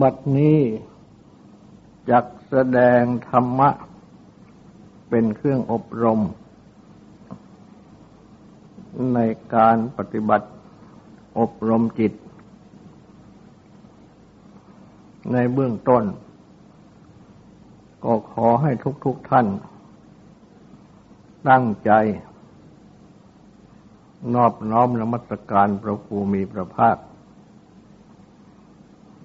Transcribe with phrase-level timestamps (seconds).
[0.00, 0.60] บัดนี้
[2.10, 3.70] จักแสดงธรรมะ
[5.08, 6.20] เป็นเครื่องอบรม
[9.14, 9.18] ใน
[9.54, 10.48] การปฏิบัติ
[11.38, 12.12] อบรมจิต
[15.32, 16.04] ในเบื้องต้น
[18.04, 18.70] ก็ขอให้
[19.04, 19.46] ทุกๆทท่าน
[21.48, 21.90] ตั้งใจ
[24.34, 26.96] นอบน้อมนมัสการพระภูมิพระภาค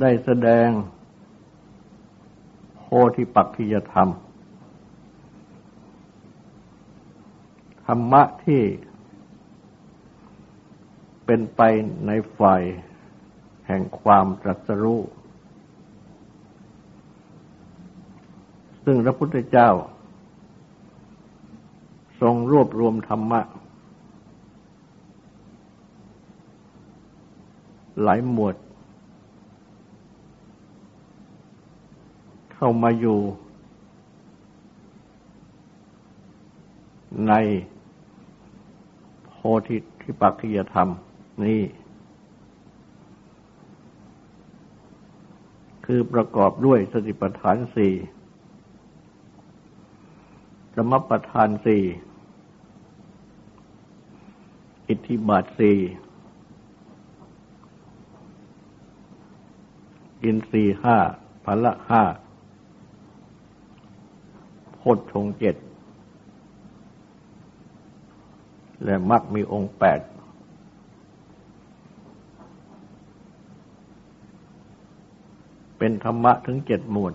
[0.00, 0.68] ได้แสดง
[2.80, 2.84] โพ
[3.16, 4.08] ธิปักขิยธรรม
[7.86, 8.62] ธรรมะที่
[11.24, 11.60] เป็นไป
[12.06, 12.62] ในฝ่าย
[13.66, 15.00] แห่งความตรัสรู้
[18.84, 19.70] ซึ่งพระพุทธเจ้า
[22.20, 23.40] ทรงรวบรวมธรรมะ
[28.02, 28.54] หลายหมวด
[32.58, 33.18] เข้ามาอยู่
[37.28, 37.32] ใน
[39.30, 39.36] โพ
[39.68, 40.88] ธิทิปักขิยธรรม
[41.44, 41.60] นี้
[45.86, 47.94] คือประกอบด้วยสติปัฏฐานสี่
[50.76, 51.82] สมปัฏฐานสี่
[54.88, 55.78] อิทธิบาทสี่
[60.22, 60.96] อินทรีห้า
[61.44, 62.02] พละห้า
[64.94, 65.56] พชงเจ็ด
[68.84, 70.00] และมักมีองค์แปด
[75.78, 77.14] เป็นธรรมะถึงเจ็ดหมวด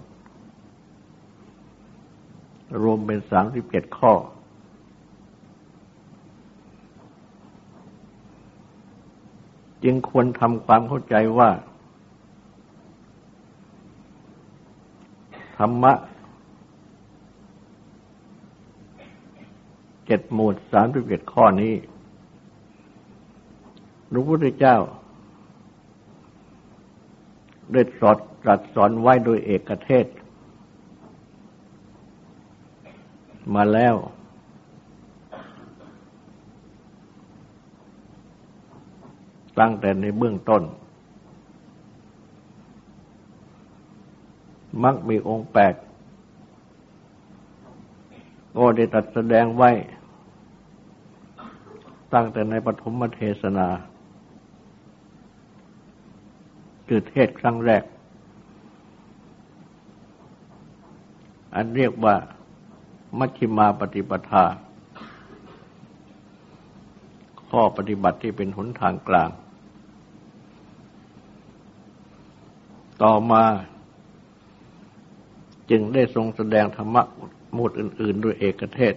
[2.81, 4.13] รวมเป็นสามสิบเจ็ดข้อ
[9.83, 11.49] จึงควรทำความเข้าใจว่า
[15.57, 15.93] ธรรมะ
[20.00, 21.73] เจ็ดหมวดสามสิบเอ็ดข้อนี้
[24.11, 24.77] พระพุทธเจ้า
[27.71, 30.05] ได้สอนตรัสสอนไว้โดยเอกเทศ
[33.55, 33.95] มาแล้ว
[39.59, 40.63] ตั้งแต่ในเบื้องต้น
[44.83, 45.73] มักมีองค์แปด
[48.57, 49.71] ก็ได้ตัดแสดงไว้
[52.13, 53.67] ตั้งแต่ในปฐมเทศนา
[56.87, 57.83] คือเทศครั้งแรก
[61.55, 62.15] อันเรียกว่า
[63.19, 64.45] มัชฌิมาปฏิปทา
[67.49, 69.29] ข้อปฏิบัติที่เป็นหนทางกลาง
[73.03, 73.43] ต่อมา
[75.69, 77.03] จึงได้ทรงแสดงธรรมะ
[77.53, 78.95] หมวดอื่น ๆ ด้วยเอกเทศ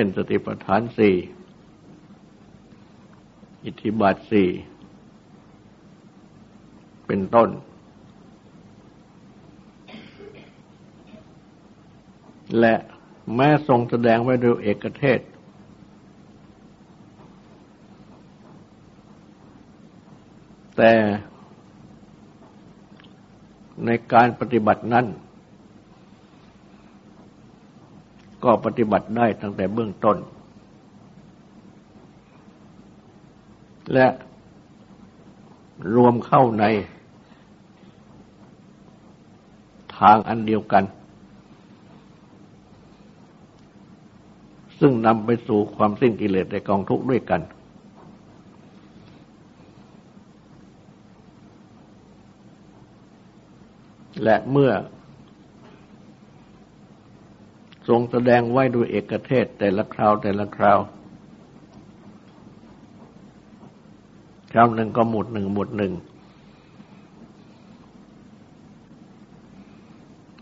[0.04, 1.14] ่นสติปัฏฐานสี่
[3.64, 4.48] อิทธิบาทสี่
[7.06, 7.48] เป็นต้น
[12.60, 12.74] และ
[13.34, 15.20] แม้ทรงแสดงไว้โดยเอกเทศ
[20.76, 20.92] แต่
[23.84, 25.06] ในการปฏิบัตินั้น
[28.50, 30.16] ก็ปฏิบัติได้ตั้งแต่เบื้องต้น
[33.92, 34.06] และ
[35.94, 36.64] รวมเข้าใน
[39.98, 40.84] ทางอันเดียวกัน
[44.80, 47.40] ซึ่งนำไปสู่ความสิ้นกิเลสในกองทุกข์ด้วยกัน
[54.24, 54.70] และเมื่อ
[57.88, 60.78] ทรงแสดงไว้ด้วยเอกเทศแต่ละคราวแต่ละคราว
[64.52, 65.92] คราวหนึ่งก็หมดหนึ่งหมดหนึ่ง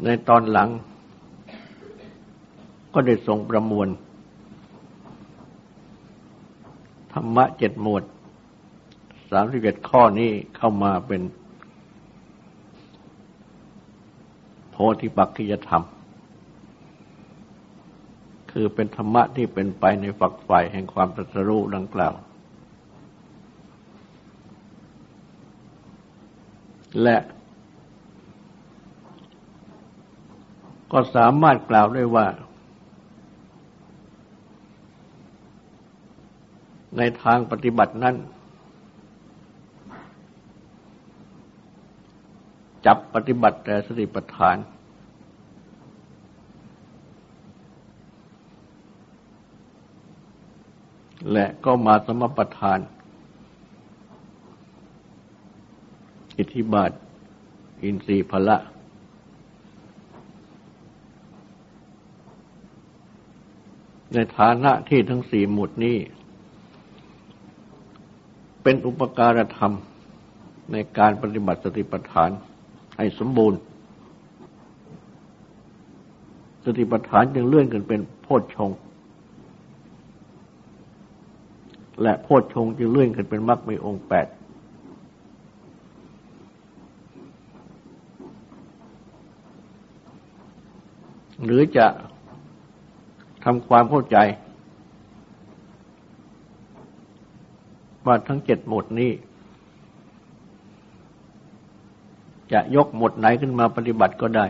[0.05, 0.69] ในตอนหลัง
[2.93, 3.89] ก็ได้ทรงประมวล
[7.13, 8.03] ธรรมะเจ็ดหมวด
[9.31, 11.23] สามสิบเอ็ดข้อนี้เข้ามาเป็น
[14.71, 15.85] โพธิปักขิยธรรม
[18.59, 22.15] คือเป็นธรรมะที่เป็นไปในฝักฝ่แห่งความตรัสรู้ดังกล่าว
[27.03, 27.17] และ
[30.93, 32.27] ก็สามารถกล่าวได้ว่า
[36.97, 38.17] ในทางปฏิบัตินั้น
[42.87, 44.57] จับปฏิบัติแต่สติปัฏฐาน
[51.33, 52.79] และก็มาสมปทาน
[56.39, 56.91] อิทธิบาท
[57.83, 58.57] อินทรีย์พละ
[64.13, 65.97] ในฐานะที่ทั้งสี่หมุดนี้
[68.63, 69.75] เป็นอุปการธรรม
[70.73, 72.31] ในการปฏิบัติสติปัฏฐาน
[72.97, 73.59] ให้สมบูรณ์
[76.65, 78.71] สติปัฏฐานจึงเลื่อนกันเป็นโพชฌง
[82.03, 84.27] และโพชฌงจึงเลื่อนกันเป็นมรรคมีองค์แปด
[91.45, 91.87] หรือจะ
[93.45, 94.17] ทำความเข้าใจ
[98.07, 99.13] ว่าทั้งเจ็ดหมดนี้
[102.53, 104.47] จะยกหมดไหนขึ้นมาปฏิบัติก็ได้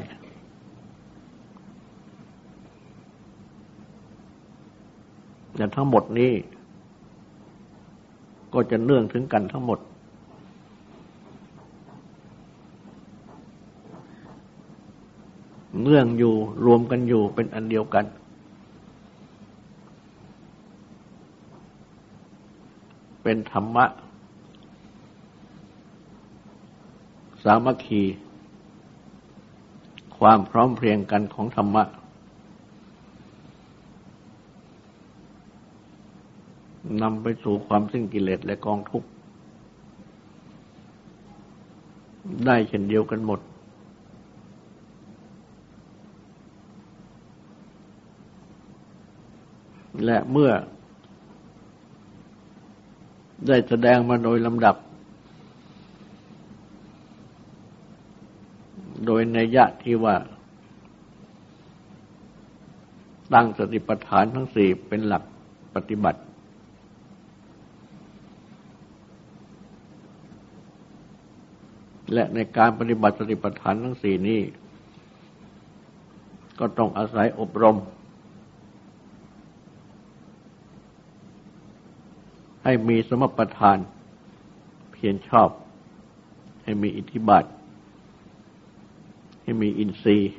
[5.54, 6.32] แต่ทั้งหมดนี้
[8.56, 9.78] ก็จะเนื่องถึงกันทั้งหมด
[15.82, 18.04] เนื่องอยู่รวมกันอยู่เป็นอันเดียวกัน
[23.22, 23.84] เป็นธรรมะ
[27.44, 28.02] สามัคคี
[30.18, 31.84] ความพร้อมเพรียงกันของธรรมะ
[37.02, 39.08] นำไปสู่ความสิ้นกิเลสและกองทุกข์
[42.46, 43.40] ได้เช่นเดียวกันหมด
[50.04, 50.50] และเมื่อ
[53.46, 54.76] ได้แสดงมาโดยลำดับ
[59.06, 60.16] โดยในยะที่ว่า
[63.34, 65.22] ตั้งสติปัฏฐานทั้งสี่เป็นหลัก
[65.74, 66.20] ปฏิบัติ
[72.12, 74.40] และในการปฏิบัติสติปัฏฐานทั้งสี่นี้
[76.58, 77.76] ก็ต้องอาศัยอบรม
[82.64, 83.78] ให้มีสมปทาน
[84.92, 85.48] เพียรชอบ
[86.64, 87.44] ให้มีอิทธิบาท
[89.42, 90.32] ให้มีอินทรีย์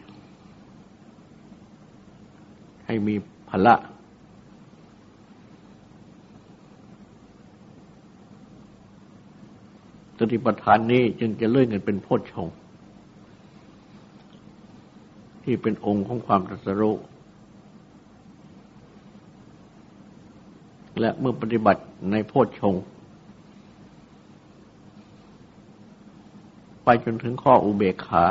[2.86, 3.16] ให้มี
[3.50, 3.76] พละ
[10.18, 12.48] สติปัฏฐานนี้จึงจะเลื่อนกันเป็นโพชฌง
[15.44, 16.96] ที่เป็นองค์ของความตรัสรู้
[21.00, 21.82] และเมื่อปฏิบัติ
[22.12, 22.76] ในโพชฌง
[26.84, 28.24] ไปจนถึงข้ออุเบกขา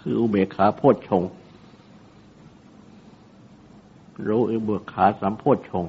[0.00, 1.22] คืออุเบกขาโพชฌง
[4.28, 5.84] รู้อุเบกขาสามโพชฌง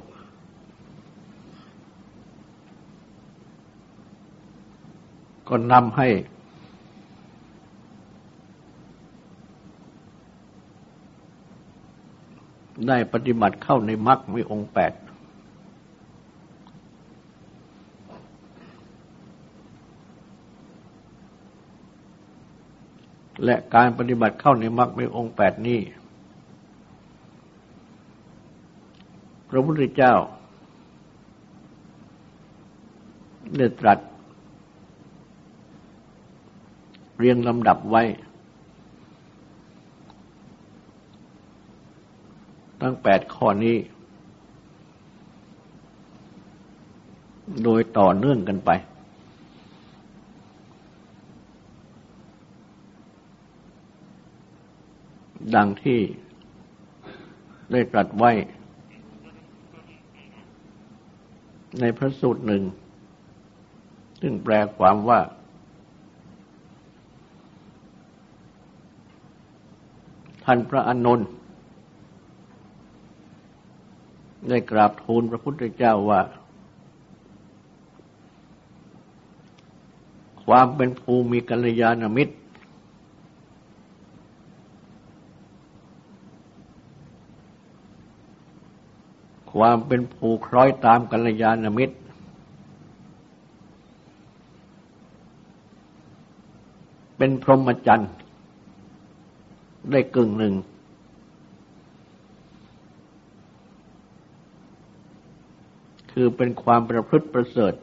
[5.55, 6.09] ก็นำให้
[12.87, 14.93] ได้ปฏิบัติเข้าในมรรคมีองค์แปด
[23.43, 25.79] และการปฏิบัติเข้าในมรรคมีองค์แปดนี้
[29.49, 30.13] พระพุทธเจ้า
[33.57, 33.99] ได้ตรัส
[37.25, 38.03] เรียงลำดับไว้
[42.81, 43.77] ทั้งแปดข้อนี้
[47.63, 48.69] โดยต่อเนื่องกันไป
[55.55, 55.99] ดังที่
[57.71, 58.31] ได้ตรัสไว้
[61.79, 62.63] ในพระสูตรหนึ่ง
[64.21, 65.19] ซึ่งแปลความว่า
[70.43, 71.27] ท่านพระอานนท์
[74.49, 76.21] ได้กราบทูลพระพุทธเจ้าว่า
[80.45, 82.35] ความเป็นภูมิกัลยาณมิตร
[89.53, 91.97] ความเป็นภูคล้อยตามกัลยาณมิตร
[97.17, 98.11] เป็นพรหมจรรย์
[99.91, 100.53] ได้กึ่งหนึ่ง
[106.11, 107.73] คือเป็นความประพฤติประเสริฐ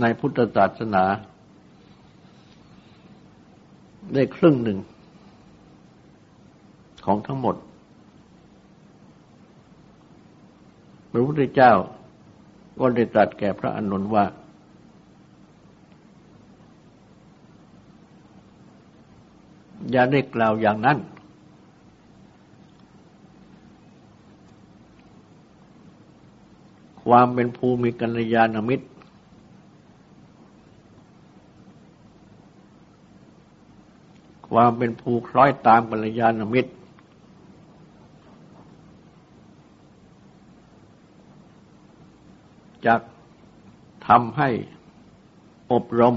[0.00, 1.04] ในพุทธศาสนา
[4.14, 4.78] ได้ครึ่งหนึ่ง
[7.04, 7.56] ของทั้งหมด
[11.10, 11.72] พระพุทธเจ้า
[12.78, 14.24] ก็ได้ตรัสแก่พระอนุนว่า
[19.90, 20.98] อย่าได้กล่าวอย่างนั้น
[27.02, 28.86] ความเป็นภูมิกัลยาณมิตร
[34.48, 36.72] ความเป็นภูคล้อยตามกัลยาณมิตร
[42.86, 42.94] จะ
[44.06, 44.48] ทำให้
[45.72, 46.14] อบรม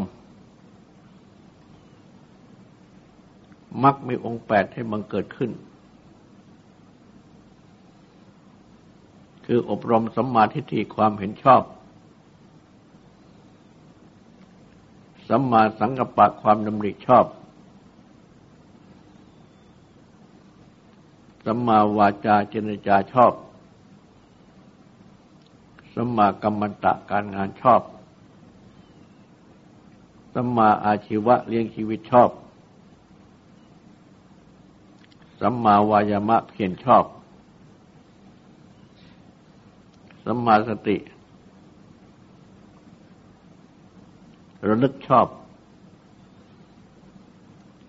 [3.84, 5.52] มักมีองค์แปดให้บังเกิดขึ้น
[9.46, 11.64] คืออบรมสัมมาทิฏฐิความเห็นชอบ
[15.30, 17.26] สัมมาสังกัปปะความดำริชอบ
[21.46, 23.34] สัมมาวาจาเจนจาชอบ
[25.96, 27.82] สัมมากัมมันตะการงานชอบ
[30.34, 32.30] สัมมาอาชีวะเลี้ยงชีวิตชอบ
[35.42, 37.06] สัมมาวายามะเพียรชอบ
[40.26, 40.98] สัมมาสติ
[44.68, 45.28] ระลึกชอบ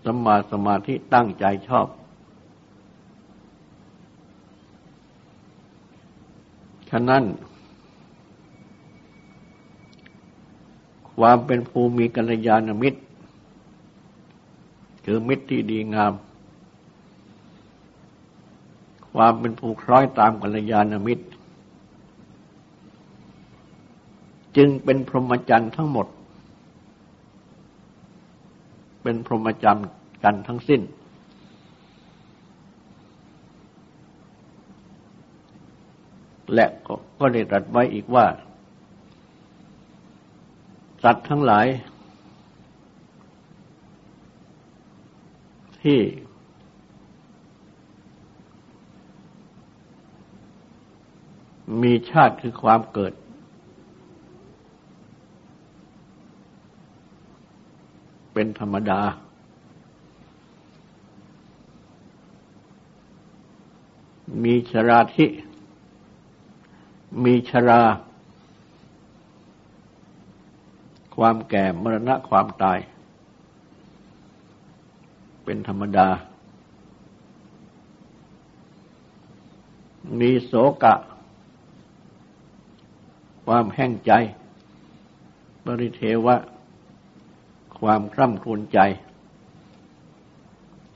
[0.03, 1.87] สัมมาสมาธิตั้งใจชอบ
[6.89, 7.23] ฉะนั้น
[11.17, 13.01] ความเป็นภูมิกัลยาณมิตร
[15.05, 16.13] คือมิตรที่ดีงาม
[19.13, 21.25] ความเป็นภูคล้อยตามกัลยาณมิตร
[24.57, 26.07] จึงเป็นพรหมจรรย์ทั้งหมด
[29.03, 29.87] เป็นพรหมจรรย์
[30.23, 30.81] กันทั้งสิ้น
[36.53, 36.67] และ
[37.19, 38.25] ก็ได้ตรัสไว้อีกว่า
[41.03, 41.67] สัตว์ทั้งหลาย
[45.83, 45.99] ที่
[51.81, 53.13] มีชาติคือความเกิด
[58.33, 59.01] เป็นธรรมดา
[64.43, 65.25] มีชราธิ
[67.23, 67.81] มีชรา
[71.15, 72.79] ความแก่มรณะความตาย
[75.43, 76.07] เป็นธรรมดา
[80.19, 80.53] มีโศ
[80.83, 80.93] กะ
[83.45, 84.11] ความแห้งใจ
[85.65, 86.35] บริเทวะ
[87.79, 88.79] ความคร่ำครวญใจ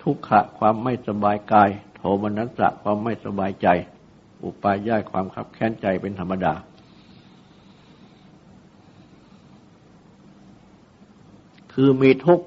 [0.01, 3.67] ทุกขะความไม่สบายกาย โทมนัสสะความไม่สบายใจ
[4.43, 6.53] อุปาย่ายความขับแค้นใจเป็นธรรมดา
[11.73, 12.45] คือมีทุกข์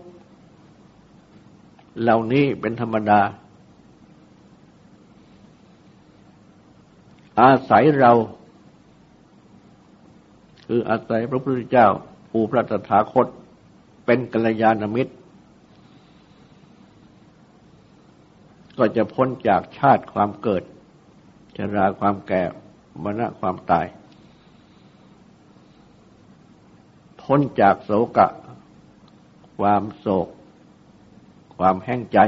[2.01, 3.21] เหล่านี้เป็นธรรมดา
[7.41, 8.13] อาศัยเรา
[10.73, 11.89] คืออาศัยพระพุทธเจ้า
[12.31, 13.27] ผู้พระตถาคต
[14.07, 15.15] เป็นกัลยาณมิตร
[18.79, 20.63] ก็จะพ้นจากชาติความเกิด
[21.57, 22.43] ชราความแก่
[23.03, 23.87] มรณะความตาย
[27.23, 28.29] พ้นจากโศกะ
[29.59, 30.29] ความโศก
[31.57, 32.19] ความแห้งใจ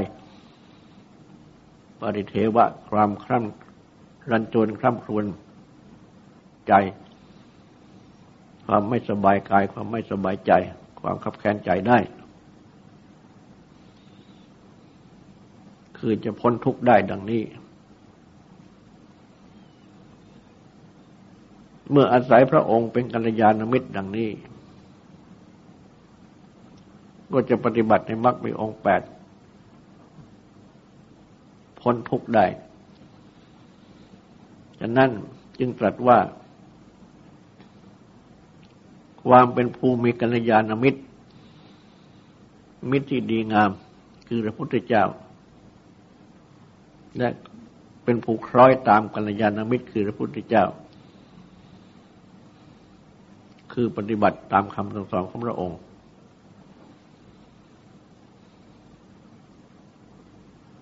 [1.99, 5.25] ปริเทวะ ความคร่ำรันจวนคร่ำครวญ
[6.69, 6.73] ใจ
[8.65, 10.51] ความไม่สบายกาย ความไม่สบายใจ
[11.01, 11.97] ความขับแค้นใจได้
[15.97, 17.43] คือจะพ้นทุกข์ได้ดังนี้
[21.91, 24.29] เมื่ออาศัยพระองค์เป็นกัลยาณมิตรดังนี้
[27.33, 29.01] ก็จะปฏิบัติในมรรคมีองค์แปด
[31.79, 32.45] พ้นทุกข์ได้
[34.79, 35.09] ฉะนั้น
[35.59, 36.17] จึงตรัสว่า
[39.27, 41.01] ความเป็นภูมิกัลยาณมิตร
[42.91, 43.71] มิตรที่ดีงาม
[44.27, 45.03] คือพระพุทธเจ้า
[47.17, 47.29] และ
[48.03, 50.65] เป็นผู้คล้อยตามกัลยาณมิตร คือพระพุทธเจ้า
[53.73, 55.79] คือปฏิบัติตามคำสั่งสอนของพระองค์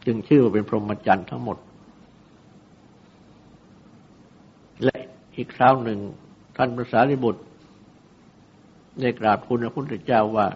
[0.05, 1.57] จึงชื่อว่าเป็นพรหมจรรย์ทั้งหมด
[4.83, 4.97] และ
[5.35, 5.99] อีกคราวหนึ่ง
[6.55, 7.41] ท่านพระสารีบุตร
[8.99, 10.47] ได้กราบทูลพระพุทธเจ้าว่า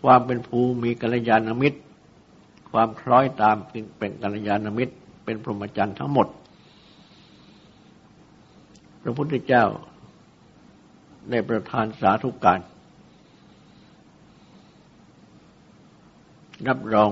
[0.00, 1.80] ความเป็นภูมีกัลยาณมิตร
[2.70, 3.56] ความคล้อยตาม
[3.98, 4.94] เป็นกัลยาณมิตร
[5.24, 6.28] เป็นพรหมจรรย์ทั้งหมด
[9.02, 9.64] พระพุทธเจ้า
[11.30, 12.60] ได้ประทานสาธุการ
[16.68, 17.10] รับรอง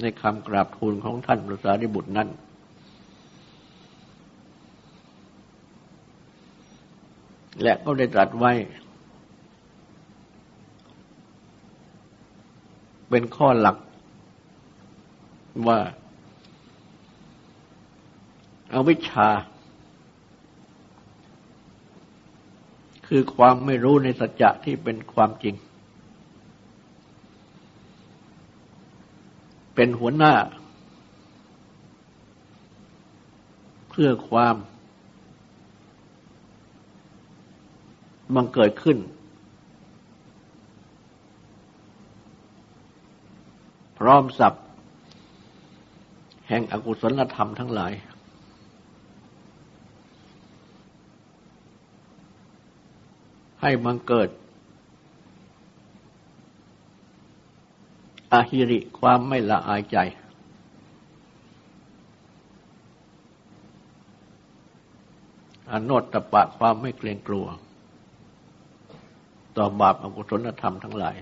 [0.00, 2.28] ในคำกราบทูลของท่านพระสารีบุตรนั้น
[7.62, 8.52] และก็ได้ตรัสไว้
[13.08, 13.76] เป็นข้อหลัก
[15.68, 15.78] ว่า
[18.72, 19.28] อาวิชชา
[23.06, 25.54] คือความไม่รู้ในสัจจะที่เป็นความจริง
[29.74, 30.34] เป็นหัวหน้า
[33.90, 34.56] เพื่อความ
[38.34, 38.98] บังเกิดขึ้น
[43.98, 44.54] พร้อมสับ
[46.48, 47.92] แห่งอกุศลธรรมทั้งหลาย
[53.60, 54.28] ให้มันเกิด
[58.32, 59.98] อาหิริความไม่ละอายใจ
[65.70, 67.46] อนโนตปะความไม่เกรงกลัว
[69.56, 71.16] ต่อบาปอกุศลธรรมทั้งหลาย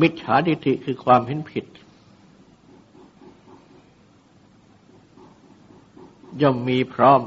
[0.00, 1.64] มิจฉาทิฏฐิคือความเห็นผิด
[6.40, 7.22] ย่อมมีพร้อม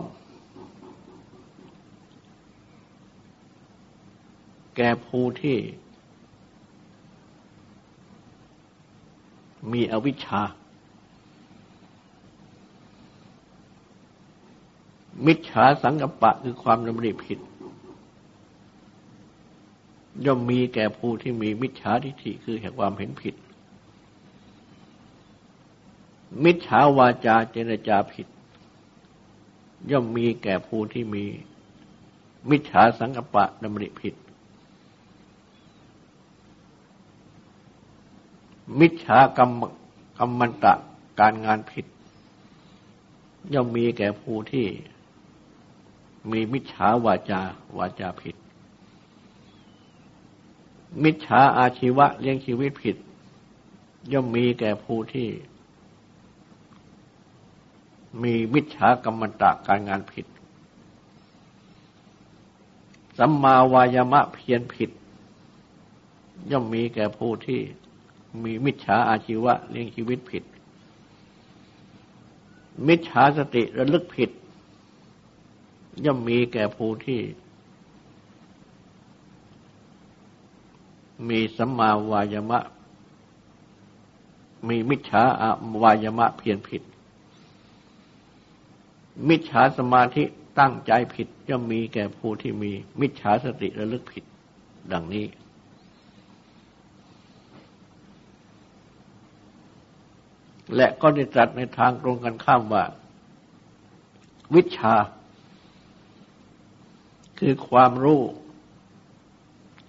[4.75, 5.57] แก่ผู้ที่
[9.71, 10.41] มีอวิชชา
[15.25, 17.39] มิจฉาสังกปะคือความดำริผิด
[20.25, 23.35] ย่อมมีแก่ผู้ที่มีมิจฉาทิฏฐิคือแห่งความเห็นผิด
[26.43, 28.27] มิจฉาวาจาเจรจาผิด
[29.91, 31.23] ย่อมมีแก่ผู้ที่มี
[32.49, 34.15] มิจฉาสังกปะดำริผิด
[38.79, 39.61] มิจฉากรรม
[40.17, 40.73] กรรมันตะ
[41.19, 41.85] การงานผิด
[43.53, 44.65] ย่อมมีแก่ผู้ที่
[46.31, 47.41] มีมิจฉาวาจา
[47.77, 48.35] วาจาผิด
[51.03, 52.97] มิจฉาอาชีวะเลี้ยงชีวิตผิด
[54.11, 55.29] ย่อมมีแก่ผู้ที่
[58.23, 60.25] มีมิจฉากรรมตะการงานผิด
[63.17, 64.89] สัมมาวายามะเพียรผิด
[66.51, 67.59] ย่อมมีแก่ผู้ที่
[68.43, 70.43] มีมิจฉาอาชีวะเลี้ยงชีวิตผิด
[72.87, 74.29] มิจฉาสติระลึกผิด
[76.05, 77.21] ย่อมมีแก่ผู้ที่
[81.29, 82.59] มีสัมมาวายมะ
[84.67, 85.23] มีมิจฉา
[85.83, 86.81] วายมะเพียรผิด
[89.27, 90.23] มิจฉาสมาธิ
[90.59, 94.23] ตั้งใจผิดย่อมมีแก่ผู้ที่มี มิจฉาสติระลึกผิด
[94.91, 95.25] ดังนี้
[100.75, 102.83] และก็ได้ตรัสในทางตรงกันข้ามว่า
[104.55, 104.93] วิชา
[107.39, 108.21] คือความรู้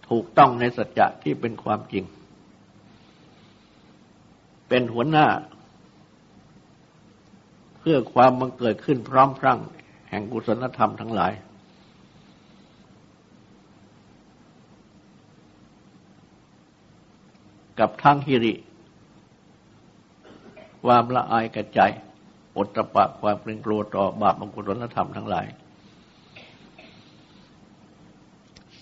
[0.08, 2.04] ถูกต้องในสัจจะที่เป็นความจริง
[4.68, 5.26] เป็นหัวหน้า
[7.78, 9.60] เพื่อความบังเกิดขึ้นพร้อมพรั่ง
[10.08, 11.32] แห่งกุศลธรรมทั้งหลาย
[17.78, 18.54] กับทั้งฮิริ
[20.84, 21.80] ความละอายกระใจ
[22.56, 25.46] อดตะปะความเกรงกลัวต่อบาปอกุศลธรรมทั้งหลาย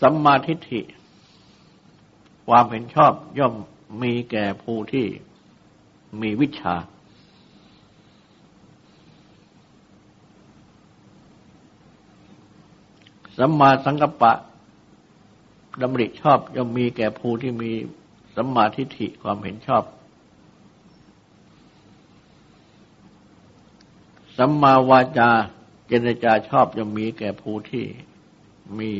[0.00, 0.80] สัมมาทิฏฐิ
[2.46, 3.54] ความเห็นชอบย่อม
[4.02, 5.06] มีแก่ผู้ที่
[6.20, 6.74] มีวิชา
[13.38, 14.32] สัมมาสังกัปปะ
[15.80, 17.72] ดำริชอบย่อมมีแก่ผู้ที่มี
[18.36, 19.82] สัมมาทิฏฐิความเห็นชอบ
[24.36, 25.30] สัมมาวาจา
[25.88, 27.84] เจรจาชอบย่อมมีแก่ผู้ที่
[28.78, 28.92] มี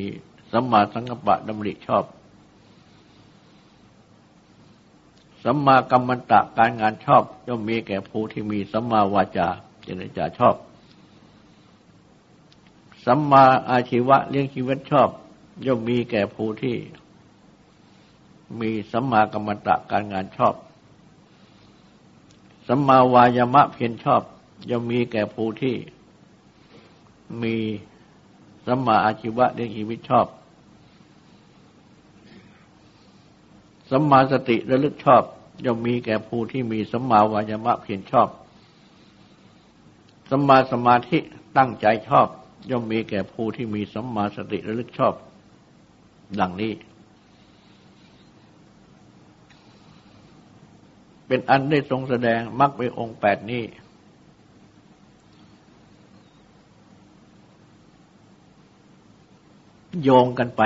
[0.52, 2.04] สัมมาสังกัปปะดำริชอบ
[5.44, 9.48] สัมมากัมมันตะการงานชอบย่อมมีแก่ผู้ที่มีสัมมาวาจา
[9.84, 10.54] เจรจาชอบ
[13.04, 15.08] สัมมาอาชีวะเลี้ยงชีวิตชอบ
[15.66, 16.76] ย่อมมีแก่ผู้ที่
[18.60, 20.54] มีสัมมากัมมันตะการงานชอบ
[22.68, 24.22] สัมมาวายามะเพียรชอบ
[24.70, 25.76] ย่อมมีแก่ผู้ที่
[27.42, 27.56] มี
[28.66, 30.26] สัมมาอาชีวะเลี้ยงชีวิตชอบ
[33.90, 35.22] สัมมาสติระลึกชอบ
[35.64, 38.28] ย่อมมีแก่ผู้ที่มีสัมมาวายามะเพียรชอบ
[40.30, 41.18] สัมมาสมาธิ
[41.56, 42.26] ตั้งใจชอบ
[42.70, 45.14] ย่อมมีแก่ผู้ที่มีสัมมาสติระลึกชอบ
[46.40, 46.72] ดังนี้
[51.26, 53.64] เป็นอันได้ทรงแสดงมรรคไปองค์แปดนี้
[60.02, 60.62] โยงกันไป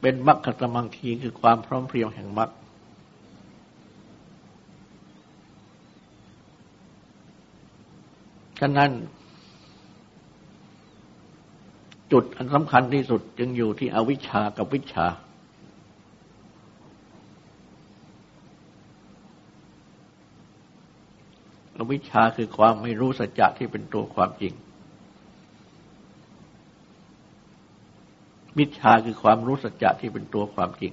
[0.00, 2.50] เป็นมรรคสมังคีคือความพร้อมเพรียงแห่งมรรค
[8.60, 8.90] ฉะนั้น
[12.12, 15.06] จุดอันสำคัญที่สุดจึงอยู่ที่อวิชชากับวิชา
[21.76, 24.52] อวิชชาคือความไม่รู้สัจจะที่เป็นตัวความจริง
[28.60, 30.92] วิชาคือความรู้สัจจะที่เป็นตัวความจริง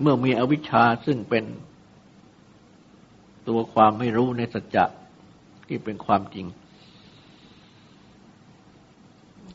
[0.00, 1.44] เมื่อมีอวิชชาซึ่งเป็น
[3.48, 4.84] ตัวความไม่รู้ในสัจจะ
[5.68, 6.46] ที่เป็นความจริง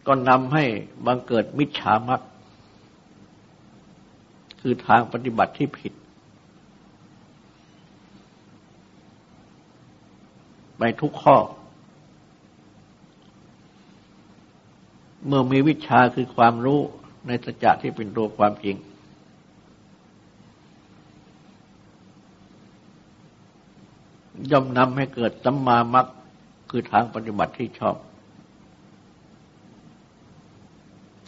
[0.07, 0.65] ก็นำให้
[1.05, 2.21] บังเกิดมิจฉามัก
[4.61, 5.93] คือทางปฏิบัติที่ผิด
[10.77, 11.37] ไปทุกข้อ
[15.27, 16.79] เมื่อมีวิชาคือความรู้
[17.27, 18.75] ในสัจจะที่เป็นตัวความจริง
[24.51, 26.05] ย่อมนำให้เกิดสัมมามัค
[26.69, 27.95] คือทางปฏิบัติที่ชอบ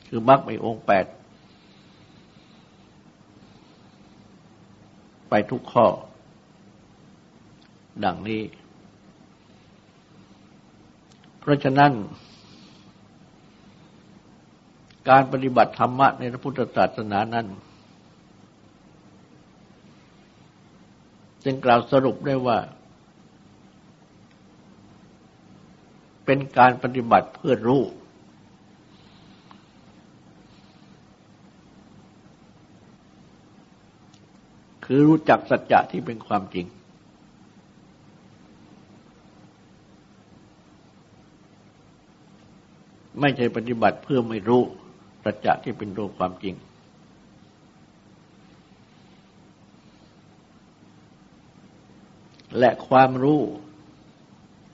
[0.08, 1.05] คือมัคในองค์แปด
[5.29, 5.86] ไปทุกข้อ
[8.03, 8.41] ดังนี้
[11.39, 11.91] เพราะฉะนั้น
[15.09, 17.47] การปฏิบัติธรรมะในพระพุทธศาสนานั้น
[21.43, 22.57] จึงกล่าวสรุปได้ว่า
[26.25, 27.83] เป็นการปฏิบัติเพื่อรู้
[34.85, 36.65] คือรู้จักสัจจะที่เป็นความจริง
[43.19, 44.63] ไม่ใช่ปฏิบัติเพื่อไม่รู้
[45.25, 46.55] สัจจะที่เป็นตัวความจริง
[52.59, 53.41] และความรู้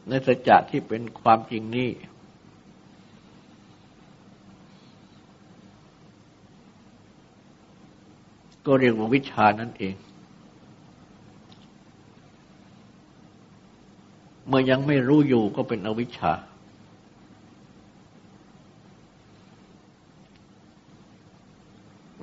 [0.08, 1.90] ในสัจจะที่เป็นความจริงนี้
[8.66, 9.96] ก็เรียกว่าวิชานั่นเอง
[14.48, 16.32] เมื่อยังไม่รู้อยู่ก็เป็นอวิชชา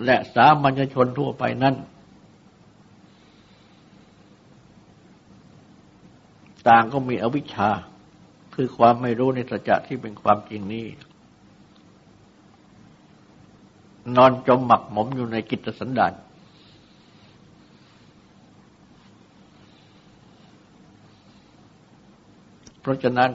[0.05, 1.75] และสามัญชนทั่วไปนั้น
[6.69, 7.71] ต่างก็มีอวิชชา
[8.55, 10.87] คือความไม่รู้ในสัจจะที่เป็นความจริงนี้
[14.17, 16.13] นอนจมหมักหมมอยู่ในกิจสันดาน
[22.81, 23.31] เพราะฉะนั้น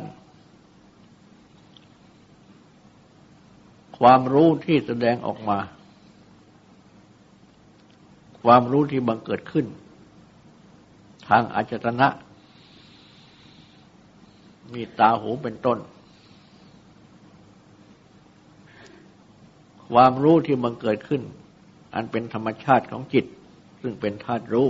[3.97, 5.60] ความรู้ที่แสดงออกมา
[8.43, 9.65] ความรู้ที่บังเกิดขึ้น
[11.27, 12.08] ทางอาจตนะ
[14.73, 15.77] มีตาหูเป็นต้น
[19.89, 21.21] ความรู้ที่บังเกิดขึ้น
[21.93, 23.25] อันเป็นธรรมชาติของจิต
[23.82, 24.69] ซึ่งเป็นธาตุรู้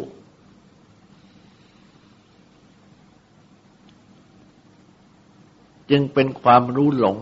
[5.91, 7.17] จึงเป็นความรู้หลง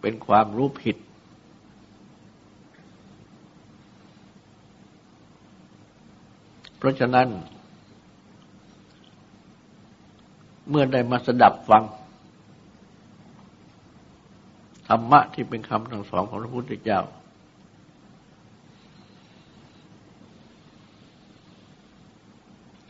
[0.00, 0.96] เป็นความรู้ผิด
[6.78, 7.28] เพราะฉะนั้น
[10.70, 11.82] เมื่อได้มาสดับฟัง
[14.88, 17.00] ธรรมะที่เป็นคำสั่งสอนของพระพุทธเจ้า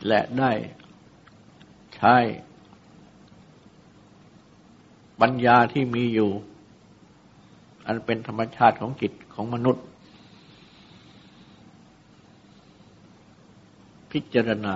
[0.07, 0.53] และได้
[1.95, 2.15] ใช้
[5.21, 6.31] ปัญญาที่มีอยู่
[7.87, 9.85] อันเป็นธรรมชาติของจิตของมนุษย์
[14.13, 14.75] พิจารณา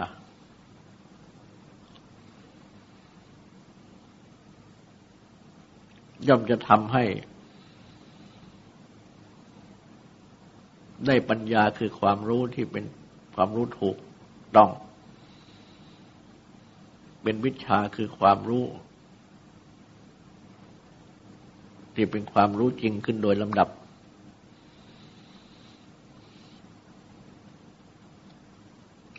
[6.28, 7.04] ย่อมจะทำให้
[11.06, 12.84] ได้ปัญญาคือความรู้ที่เป็น
[13.34, 13.96] ความรู้ถูก
[14.56, 14.70] ต้อง
[17.22, 18.64] เป็นวิชาคือความรู้
[21.94, 23.68] ที่เป็นความรู้จริงขึ้นโดยลำดับ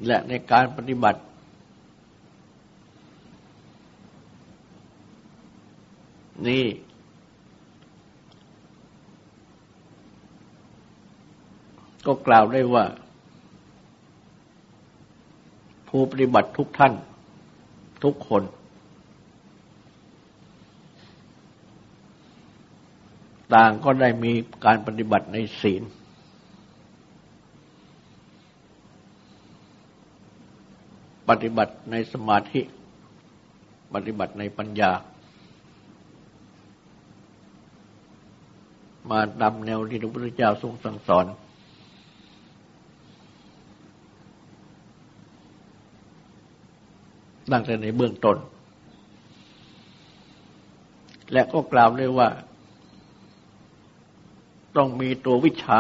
[0.06, 1.22] และในการปฏิบัติ
[6.48, 6.66] นี่
[12.06, 12.86] ก็กล่าวได้ว่า
[15.88, 16.94] ผู้ปฏิบัติทุกท่าน
[18.04, 18.44] ทุกคน
[23.54, 24.32] ต่างก็ได้มี
[24.66, 25.82] การปฏิบัติในศีล
[31.30, 32.62] ปฏิบัติในสมาธิ
[33.94, 34.92] ปฏิบัติในปัญญา
[39.10, 41.26] มาดำแนวที่พระพุทธเจ้าทรงสั่งสอน
[47.52, 48.38] ตั้งแต่ในเบื้องต้น
[51.32, 52.30] และก็กล่าวได้ว่า
[54.78, 55.80] ต้องมีตัววิชา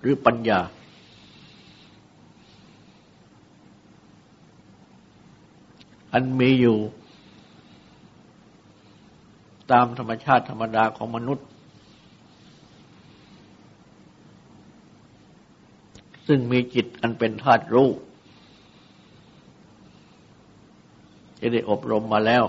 [0.00, 0.60] หรือปัญญา
[6.12, 6.78] อันมีอยู่
[9.72, 11.46] ตามธรรมชาติธรรมดาของมนุษย์
[16.26, 17.90] ซึ่งมีจิตอันเป็นธาตุรู้
[21.40, 22.44] จะได้อบรมมาแล้ว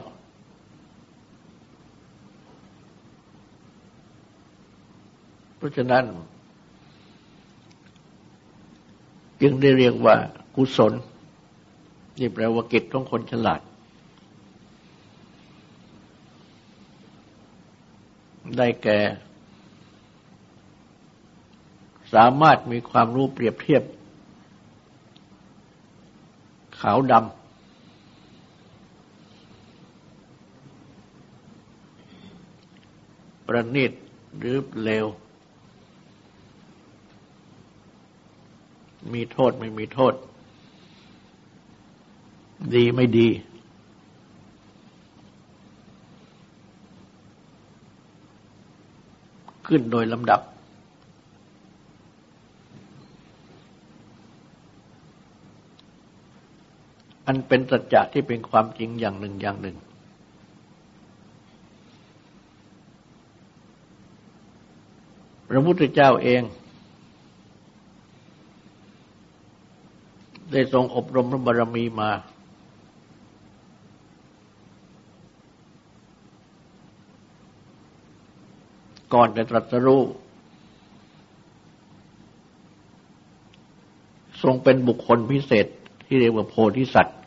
[5.58, 6.06] เพราะฉะนั้น
[9.41, 10.15] จึงได้เรียกว่า
[10.56, 10.93] กุศล
[12.19, 13.62] นี่แปลว่ากิจของคนฉลาด
[18.58, 18.99] ได้แก่
[22.13, 23.84] สามารถมีความรู้เปรียบเทียบ
[26.79, 27.23] ขาวดำ
[33.47, 33.91] ประณีต
[34.38, 35.05] หรือเลว
[39.13, 40.13] มีโทษไม่มีโทษ
[42.76, 43.28] ดีไม่ดี
[49.67, 50.41] ขึ้นโดยลำดับ
[57.26, 59.78] อันเป็นสัจจะที่เป็นความจริงอย่างหนึ่งอย่างหนึ่ง
[65.50, 66.41] พระพุทธเจ้าเอง
[70.52, 72.12] ได้ทรงอบรมพระบารมีมา
[79.13, 80.02] ก่อนจะตรัสรู้
[84.43, 85.67] ทรงเป็นบุคคลพิเศษ
[86.06, 87.17] ที่เรียกว่าโพธิสัตว์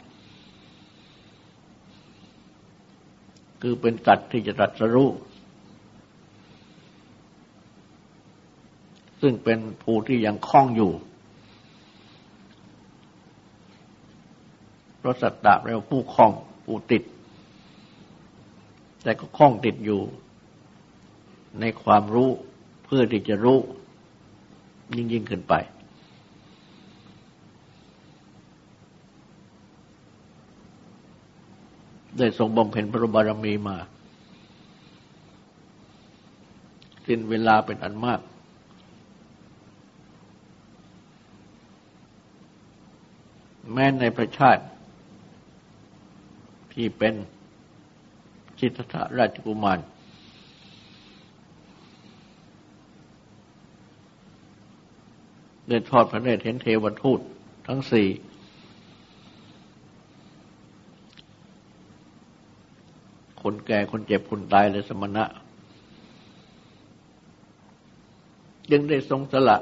[3.62, 5.10] คือเป็นสัตว์ที่จะตรัสรู้
[9.20, 10.92] ซึ่งเป็นผู้ที่ยังคล้องอยู่
[14.98, 16.32] เพราะสัตตะแปลว่าผู้คล้อง
[16.64, 17.02] ผู้ติด
[19.02, 20.00] แต่ก็คล้องติดอยู่
[21.60, 22.30] ในความรู้
[22.84, 23.58] เพื่อที่จะรู้
[24.94, 25.54] ยิ่งยิ่งขึ้นไป
[32.18, 33.76] ได้ทรงบำเพ็ญพระบารมีมา
[37.06, 38.20] สิ้นเวลาเป็นอันมาก
[43.72, 44.64] แม้ในประชาติ
[46.72, 47.14] ที่เป็น
[48.58, 49.78] จิตตราชกุมาร
[55.68, 57.20] ได้ทอดพระเนตรเห็นเทวทูต
[57.66, 58.08] ทั้งสี่
[63.42, 65.24] คนแก่คนเจ็บคนตายเลยสมณะ
[68.72, 69.58] ยังได้ทรงสละ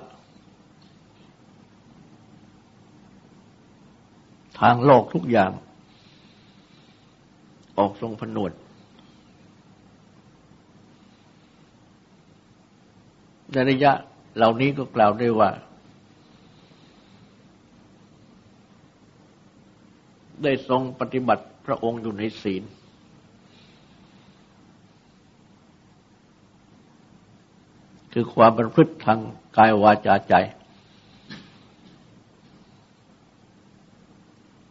[4.60, 5.52] ทางโลกทุกอย่าง
[7.78, 8.52] ออกทรงผนวด
[13.52, 13.92] ในระยะ
[14.36, 15.50] เหล่านี้ก็กล่าวได้ว่า
[20.42, 22.62] ได้ทรงปฏิบัติพระองค์อยู่ในศีล
[28.12, 29.18] คือความประพฤติทาง
[29.56, 30.34] กายวาจาใจ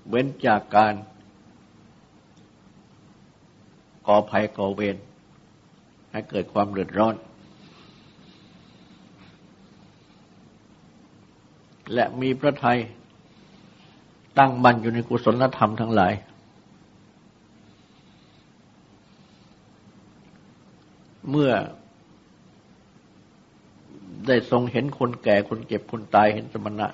[0.10, 0.94] เว้นจากการ
[4.08, 4.98] ก่อภัยก่อเวร
[6.12, 7.16] ให้เกิดความเดือดร้อน
[11.94, 12.80] และมีพระไทย
[14.38, 16.13] ตั้งมั่นอยู่ในกุศลธรรมทั้งหลาย
[21.30, 21.52] เมื่อ
[24.28, 26.88] ได้ทรงเห็นคนแก่คนเจ็บคนตายเห็นสมณะ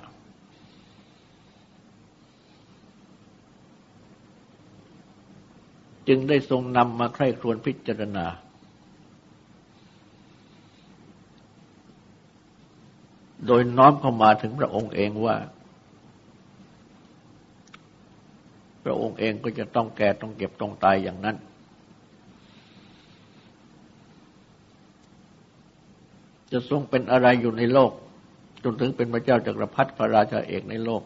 [6.08, 8.26] จึงได้ทรงนำมาใคร่ครวญพิจารณา
[13.48, 15.36] โดยน้อมเข้ามาถึงพระองค์เองว่า
[18.86, 21.36] พระองค์เองก็จะต้องแก่ต้องเก็บต้องตายอย่างนั้น
[26.52, 27.92] จะทรงเป็นอะไรอยู่ในโลก
[28.64, 31.02] จนถึงเป็นพระเจ้าจักรพรรดิพระราชาเอกในโลก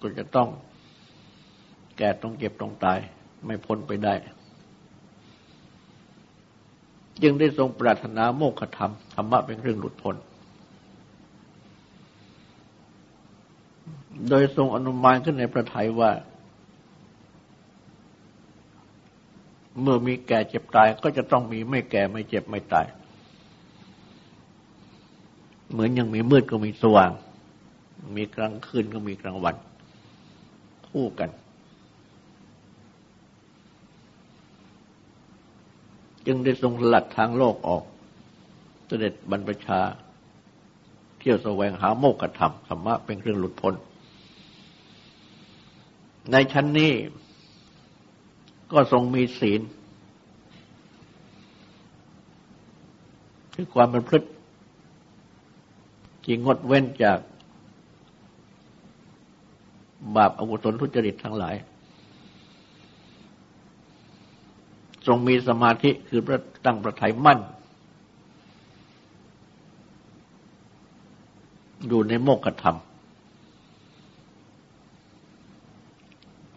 [0.00, 0.48] ก็จะต้อง
[1.98, 2.98] แก่ต้องเก็บต้องตาย
[3.44, 4.14] ไม่พ้นไปได้
[7.22, 10.16] จึงได้ทรงปรารถนาโมกขธรรม ธรรมะเป็นเรื่องหลุดพ้น
[14.28, 16.10] โดยทรงอนุมานขึ้นในพระทัยว่า
[19.80, 22.86] เมื่อมีแก่เจ็บตายก็จะต้องมีไม่แก่ไม่เจ็บไม่ตาย
[25.70, 27.10] เหมือนยังมีมืดก็มีสว่าง
[28.16, 29.56] มีกลางคืนก็มีกลางวัน
[30.88, 31.30] คู่กัน
[36.26, 37.82] จึงได้ทรงสลัดทางโลกออก
[38.86, 39.80] เสด็จบรรพชา
[41.18, 43.74] เที่ยวแสวงหาโมกขธรรมธรรมะเป็นเครื่องหลุดพ้น
[46.30, 46.92] ในชั้นนี้
[48.74, 49.60] ก็ทรงมีศีล
[53.54, 54.28] คือความเป็นพฤติ
[56.24, 57.18] ที่งดเว้นจาก
[60.16, 61.54] บาปอกุศลทุจริตทั้งหลาย
[65.06, 67.38] ทรงมีสมาธิคือพระตั้งประทัยมั่น
[71.88, 72.78] อยู่ในโมกขธรรม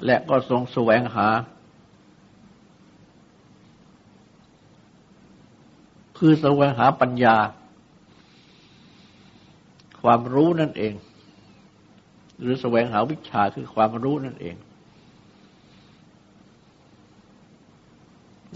[0.06, 1.27] และก็ทรงแสวงหา
[6.17, 7.36] คือแสวงหาปัญญา
[10.01, 10.93] ความรู้นั่นเอง
[12.39, 14.56] หรือแสวงหาวิชาคือความรู้นั่นเอง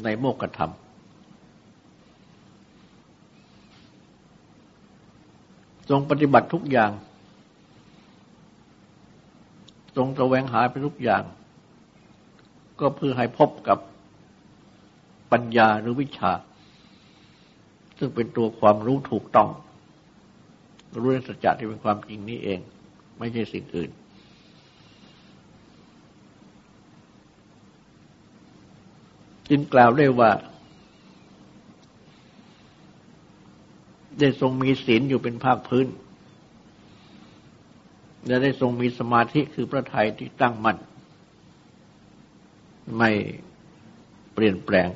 [0.04, 0.72] ในโมกธรรม
[5.90, 6.92] ทรงปฏิบัติทุกอย่าง
[9.96, 11.24] ทรงแสวงหาไปทุกอย่าง
[12.80, 13.78] ก็เพื่อให้พบกับ
[15.32, 16.32] ปัญญาหรือวิชา
[18.04, 19.50] ซึ่งเป็นตัวความรู้ถูกต้อง
[21.02, 22.60] รู้ในสัจจะที่เป็นความจริงนี้เอง
[23.20, 23.92] ไม่ใช่สิ่งอื่น
[29.50, 30.32] จึงกล่าวได้ว่า
[34.20, 35.88] ได้ทรงมีศีลอยู่เป็นภาคพื้น
[38.28, 40.78] และได้ทรงมีสมาธิคือพระทัยที่ตั้งมั่น
[42.98, 43.12] ไม่
[44.34, 44.90] เปลี่ยนแปลง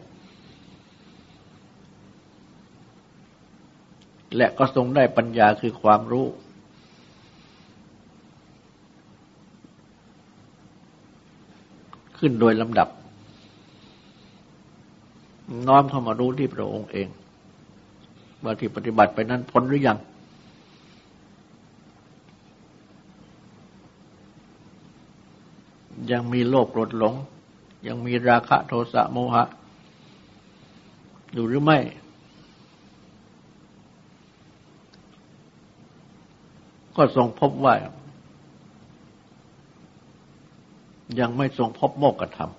[4.35, 6.25] และก็ทรงได้ปัญญาคือความรู้
[12.17, 12.89] ขึ้นโดยลำดับ
[15.67, 17.07] น้อมเข้ามารู้ที่พระองค์เอง
[18.43, 19.97] ว่าที่ปฏิบัติไปนั้นพ้นหรือยัง
[26.11, 27.13] ยังมีโลภโกรธหลง
[27.87, 29.43] ยังมีราคะโทสะโมหะ
[31.33, 31.79] อยู่หรือไม่
[36.95, 37.73] ก็ทรงพบว่า
[41.19, 42.51] ยังไม่ทรงพบโมกขธรรม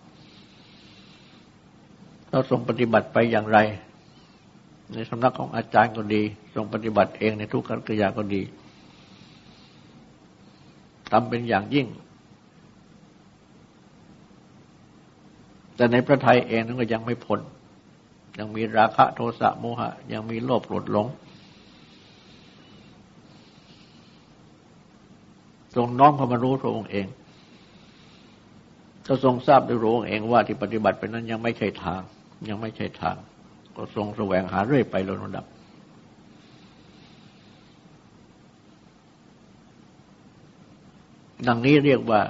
[2.30, 3.58] เราทรงปฏิบัติไปอย่างไร
[4.92, 6.22] ในสำนักของอาจารย์ก็ดี
[6.54, 8.42] ทรงปฏิบัติเองในทุกขกิริยาก็ดี
[11.10, 11.86] ทำเป็นอย่างยิ่ง
[15.76, 17.40] แต่ในพระไทยเองนั้นก็ยังไม่พ้น
[18.38, 21.06] ยังมีราคะโทสะโมหะ ยังมีโลภโกรธหลง
[25.76, 27.06] ทรงน้อมเข้ามารู้พระองค์เอง
[29.06, 32.00] ก็ทรงทราบด้วยรู้เองว่าที่ปฏิบัติไปนั้นยังไม่ใช่ทาง
[32.48, 33.16] ยังไม่ใช่ทาง
[33.76, 35.46] ก็ทรงแสวงหาเรื่อยไปลำดับ
[41.48, 42.20] ดังนี้เรียกว่า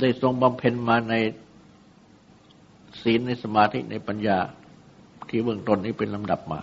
[0.00, 1.14] ได้ทรงบำเพ็ญมาใน
[3.02, 4.38] ศีลในสมาธิในปัญญา
[5.28, 6.60] ที่เบื้องต้นนี้เป็นลำดับมา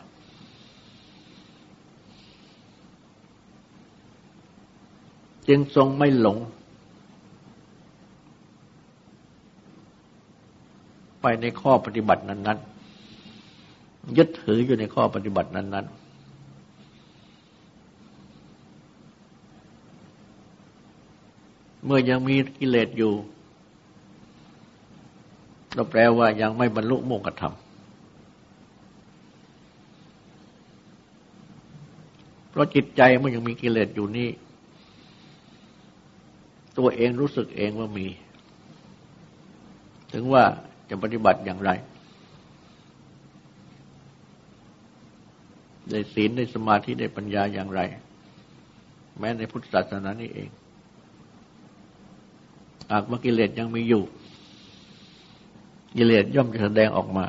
[5.49, 6.37] จึงทรงไม่หลง
[11.21, 12.59] ไปในข้อปฏิบัตินั้น
[13.37, 15.99] ๆ ยึดถืออยู่ในข้อปฏิบัตินั้น ๆ
[21.85, 23.13] เมื่อยังมีกิเลสอยู่
[25.75, 27.53] ก็แปลว่ายังไม่บรรลุโมกขธรรม
[32.49, 34.29] เพราะจิตใจมันยังมีกิเลสอยู่นี่
[36.79, 38.07] ตัวเองรู้สึกเองว่ามี
[40.13, 40.43] ถึงว่า
[40.89, 41.71] จะปฏิบัติอย่างไร
[45.89, 47.81] ได้ศีลได้สมาธิได้ปัญญาอย่างไร
[49.17, 50.49] แม้ในพุทธศาสนานี่เอง
[52.91, 54.03] หากว่ากิเลสยังมีอยู่
[55.97, 57.25] กิเลสย่อมจะแสดงออกมา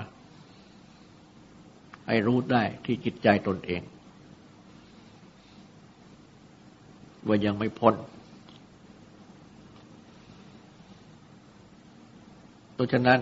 [2.09, 3.82] ให้รู้ได้ที่จิตใจตนเอง
[7.26, 7.94] ว่ายังไม่พ้น
[12.81, 13.20] ดังฉะนั้น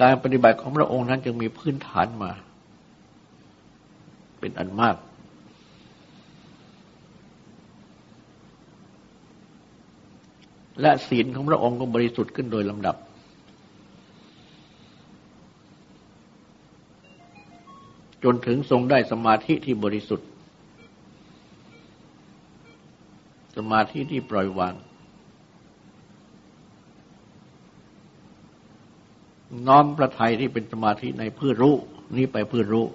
[0.00, 2.30] การปฏิบัติของพระองค์นั้นจึงมีพื้นฐานมา
[4.40, 4.96] เป็นอันมาก
[10.80, 12.96] และศีลของพระองค์ก็บริสุทธิ์ขึ้นโดยลำดับ
[18.24, 20.28] จนถึงทรงได้สมาธิที่บริสุทธิ์
[23.56, 24.74] สมาธิที่ปล่อยวาง
[29.66, 31.74] น้อมพระไทยที่เป็นสมาธิในเพื่อรู้
[32.16, 32.86] นี้ไปเพื่อรู้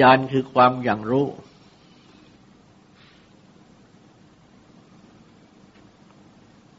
[0.00, 1.26] ญาณคือความอย่างรู้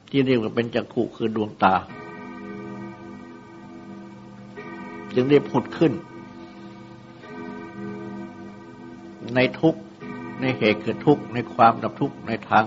[0.10, 1.76] ที่เรียกว่าเป็นจักขุคือดวงตา
[5.16, 5.94] จึงได้ผุดขึ้น
[9.36, 9.76] ในทุก
[10.42, 12.66] ในเหตุเกิดทุกในความดับทุกในทาง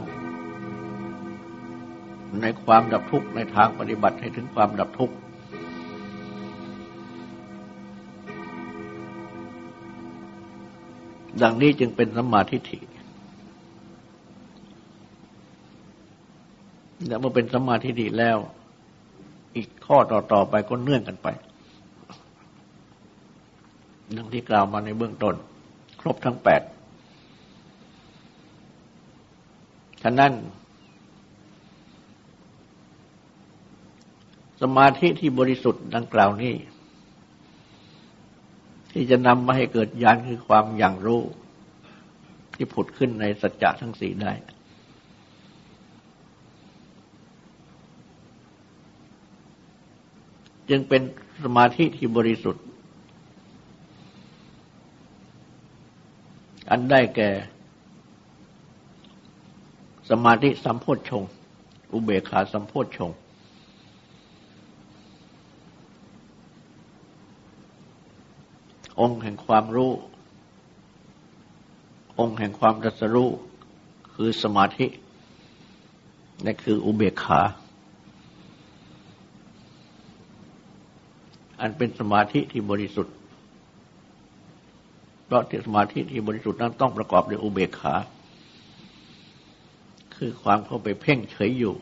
[2.41, 5.15] ในความดับทุกข์ในทางปฏิบัติให้ถึงความดับทุกข์
[11.43, 12.79] ดังนี้จึงเป็นสัมมาทิฏฐิ
[17.07, 18.39] แล้วเมื่อเป็นสมาธิดีแล้ว
[19.57, 21.29] อีกข้อต่อๆไปก็เนื่องกันไป
[24.17, 25.35] ดังที่กล่าวมาในเบื้องต้น
[26.01, 26.63] ครบทั้งแปด
[30.03, 30.33] ฉะนั้น
[34.63, 36.55] สมาธิที่บริสุทธิ์ดังกล่าวนี้
[38.93, 41.23] ที่จะนำมาให้เกิดญาณคือความอย่างรู้
[42.55, 44.33] ที่ผุดขึ้นในสัจจะทั้งสี่ได้
[50.69, 51.03] จึงเป็น
[51.45, 52.65] สมาธิที่บริสุทธิ์
[56.71, 57.31] อันได้แก่
[60.11, 61.25] สมาธิสัมโพชฌง
[61.93, 63.11] อุเบกขาสัมโพชฌง
[69.03, 69.93] องค์แห่งความรู้
[72.21, 73.31] องค์แห่งความรัสรู้
[74.15, 74.87] คือสมาธิ
[76.45, 77.41] นั่นคืออุเบกขา
[81.61, 83.15] อันเป็นสมาธิที่บริสุทธิ์
[85.25, 87.95] เพราะที่สมาธิที่บริสุทธิ์นั้นต้องประกอบด้วยอุเบกขา
[90.17, 91.75] คือความเข้าไปเพ่งเฉยอยู่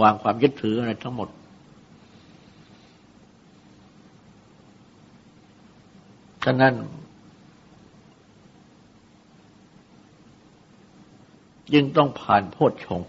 [0.00, 1.28] วางความยึดถืออะไรทั้งหมด
[6.50, 6.74] ฉะนั้น
[11.74, 13.00] ยิ่งต้องผ่านโพชฌง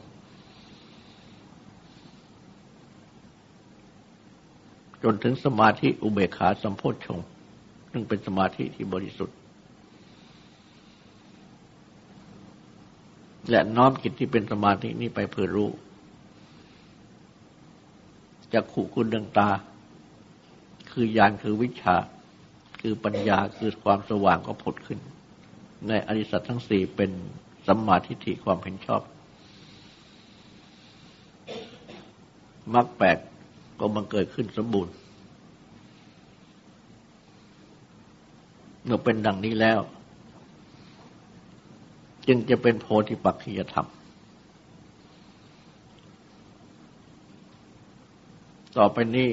[5.03, 7.19] จนถึงสมาธิอุเบกขาสัมโพชฌง
[7.91, 9.37] ซึ่งเป็นสมาธิที่บริสุทธิ์
[13.49, 15.69] และน้อมจิตที่เป็นสมาธินี้ไปเพื่อรู้
[18.53, 19.49] จากขู่คุณดวงตา
[20.91, 21.97] คือญาณคือวิชา
[22.81, 24.99] คือปัญญาคือความสว่างก็ผุดขึ้น
[25.87, 27.11] ในอริสัตทั้งสี่เป็น
[27.67, 29.01] สัมมาทิฏฐิความเห็นชอบ
[32.73, 33.17] มรรคแปด
[33.79, 34.93] ก็บังเกิดขึ้นสมบูรณ์
[38.83, 39.79] เมื่อเป็นดังนี้แล้ว
[42.27, 43.87] จึงจะเป็นโพธิปักขียธรรม
[48.77, 49.29] ต่อไปนี้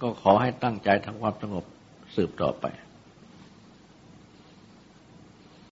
[0.00, 1.64] ก็ขอให้ตั้งใจทำความสงบ
[2.14, 2.66] สืบต่อไป